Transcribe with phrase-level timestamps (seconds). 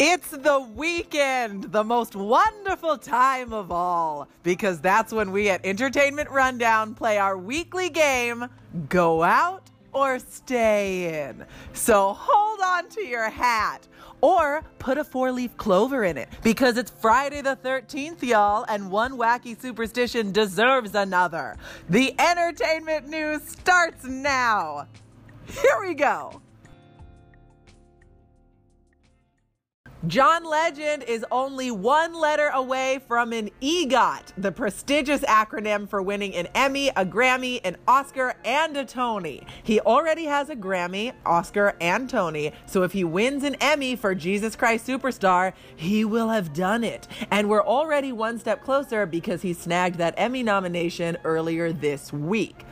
[0.00, 6.30] It's the weekend, the most wonderful time of all, because that's when we at Entertainment
[6.30, 8.46] Rundown play our weekly game
[8.88, 11.44] Go Out or Stay In.
[11.72, 13.88] So hold on to your hat
[14.20, 18.92] or put a four leaf clover in it because it's Friday the 13th, y'all, and
[18.92, 21.56] one wacky superstition deserves another.
[21.88, 24.86] The entertainment news starts now.
[25.46, 26.40] Here we go.
[30.06, 36.36] John Legend is only one letter away from an EGOT, the prestigious acronym for winning
[36.36, 39.44] an Emmy, a Grammy, an Oscar, and a Tony.
[39.64, 44.14] He already has a Grammy, Oscar, and Tony, so if he wins an Emmy for
[44.14, 47.08] Jesus Christ Superstar, he will have done it.
[47.32, 52.64] And we're already one step closer because he snagged that Emmy nomination earlier this week.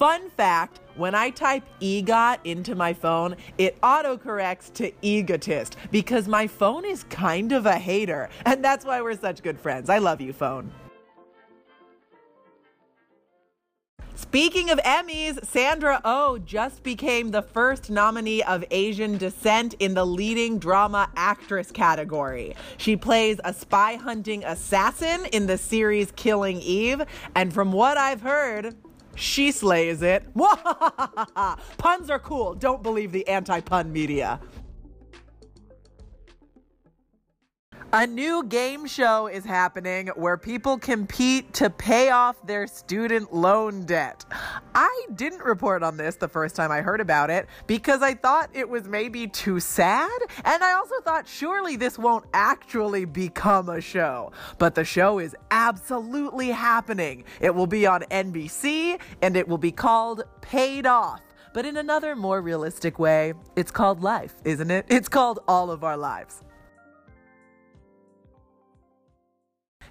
[0.00, 6.46] Fun fact when I type EGOT into my phone, it autocorrects to egotist because my
[6.46, 8.30] phone is kind of a hater.
[8.46, 9.90] And that's why we're such good friends.
[9.90, 10.72] I love you, phone.
[14.14, 20.06] Speaking of Emmys, Sandra Oh just became the first nominee of Asian descent in the
[20.06, 22.56] leading drama actress category.
[22.78, 27.02] She plays a spy hunting assassin in the series Killing Eve,
[27.34, 28.76] and from what I've heard,
[29.20, 30.24] she slays it.
[31.78, 32.54] Puns are cool.
[32.54, 34.40] Don't believe the anti pun media.
[37.92, 43.84] A new game show is happening where people compete to pay off their student loan
[43.84, 44.24] debt.
[44.76, 48.48] I didn't report on this the first time I heard about it because I thought
[48.52, 50.08] it was maybe too sad,
[50.44, 54.30] and I also thought surely this won't actually become a show.
[54.58, 57.24] But the show is absolutely happening.
[57.40, 61.22] It will be on NBC and it will be called Paid Off.
[61.52, 64.86] But in another more realistic way, it's called life, isn't it?
[64.88, 66.44] It's called all of our lives.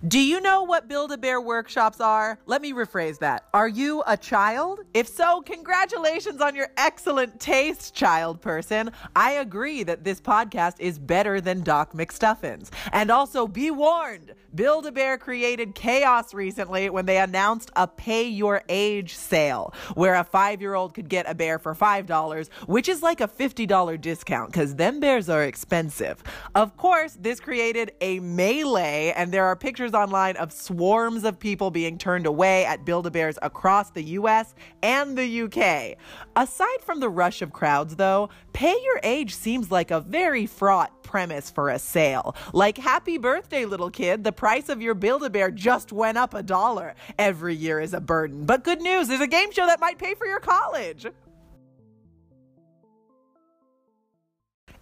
[0.08, 2.40] Do you know what Build a Bear workshops are?
[2.46, 3.50] Let me rephrase that.
[3.54, 4.80] Are you a child?
[4.94, 8.92] If so, congratulations on your excellent taste, child person.
[9.14, 12.70] I agree that this podcast is better than Doc McStuffins.
[12.94, 18.28] And also be warned Build a Bear created chaos recently when they announced a pay
[18.28, 22.90] your age sale, where a five year old could get a bear for $5, which
[22.90, 26.24] is like a $50 discount because them bears are expensive.
[26.56, 31.40] Of course, this created a melee, and there are pictures pictures online of swarms of
[31.40, 35.98] people being turned away at Build a Bears across the US and the UK.
[36.36, 41.04] Aside from the rush of crowds, though, pay your age seems like a very fraught
[41.04, 42.36] premise for a sale.
[42.54, 46.34] Like, happy birthday, little kid, the price of your Build a Bear just went up
[46.34, 46.94] a dollar.
[47.18, 48.46] Every year is a burden.
[48.46, 51.08] But good news, there's a game show that might pay for your college.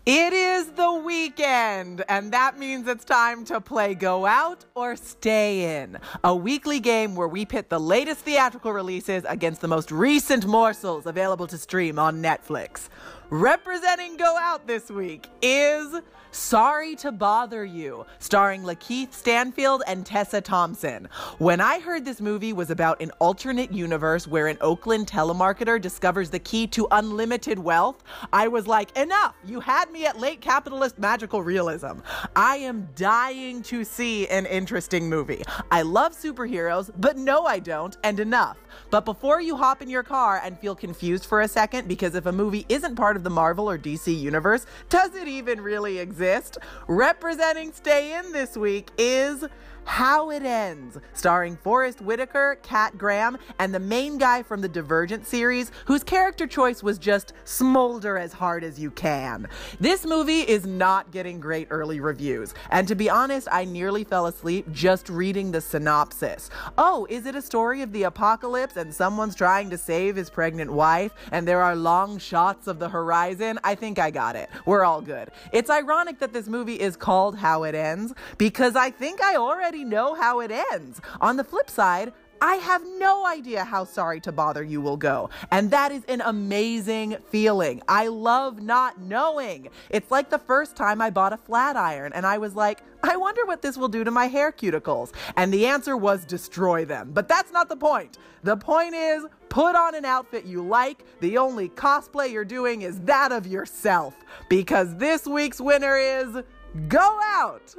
[0.09, 5.81] It is the weekend, and that means it's time to play Go Out or Stay
[5.81, 10.45] In, a weekly game where we pit the latest theatrical releases against the most recent
[10.45, 12.87] morsels available to stream on Netflix.
[13.29, 15.99] Representing Go Out this week is
[16.31, 21.09] Sorry to Bother You, starring Lakeith Stanfield and Tessa Thompson.
[21.37, 26.29] When I heard this movie was about an alternate universe where an Oakland telemarketer discovers
[26.29, 29.35] the key to unlimited wealth, I was like, enough!
[29.45, 31.99] You had me at late capitalist magical realism.
[32.35, 35.43] I am dying to see an interesting movie.
[35.71, 38.57] I love superheroes, but no, I don't, and enough.
[38.89, 42.25] But before you hop in your car and feel confused for a second, because if
[42.25, 46.57] a movie isn't part of the Marvel or DC universe, does it even really exist?
[46.87, 49.43] Representing Stay In this week is
[49.87, 55.25] how It Ends, starring Forest Whitaker, Kat Graham, and the main guy from the Divergent
[55.25, 59.47] series, whose character choice was just smolder as hard as you can.
[59.79, 64.27] This movie is not getting great early reviews, and to be honest, I nearly fell
[64.27, 66.49] asleep just reading the synopsis.
[66.77, 70.71] Oh, is it a story of the apocalypse and someone's trying to save his pregnant
[70.71, 73.57] wife, and there are long shots of the horizon?
[73.63, 74.49] I think I got it.
[74.65, 75.31] We're all good.
[75.53, 79.76] It's ironic that this movie is called How It Ends because I think I already
[79.77, 81.01] already know how it ends.
[81.21, 85.29] On the flip side, I have no idea how sorry to bother you will go.
[85.51, 87.81] And that is an amazing feeling.
[87.87, 89.69] I love not knowing.
[89.89, 93.17] It's like the first time I bought a flat iron and I was like, I
[93.17, 95.13] wonder what this will do to my hair cuticles.
[95.35, 97.11] And the answer was destroy them.
[97.11, 98.19] But that's not the point.
[98.43, 101.03] The point is put on an outfit you like.
[101.21, 104.15] The only cosplay you're doing is that of yourself.
[104.47, 106.43] Because this week's winner is
[106.87, 107.75] Go Out.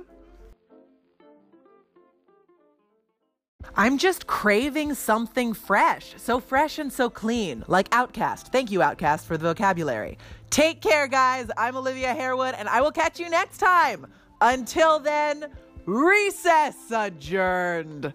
[3.77, 8.51] I'm just craving something fresh, so fresh and so clean, like OutKast.
[8.53, 10.19] Thank you, OutKast, for the vocabulary.
[10.51, 11.51] Take care, guys.
[11.57, 14.07] I'm Olivia Harewood, and I will catch you next time.
[14.41, 15.47] Until then,
[15.85, 18.13] recess adjourned.